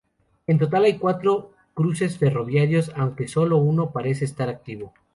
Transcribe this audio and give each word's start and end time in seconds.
En 0.47 0.57
total 0.57 0.85
hay 0.85 0.97
cuatro 0.97 1.51
cruces 1.75 2.17
ferroviarios, 2.17 2.91
aunque 2.95 3.27
solo 3.27 3.57
uno 3.57 3.91
parece 3.91 4.25
estar 4.25 4.49
activo. 4.49 4.95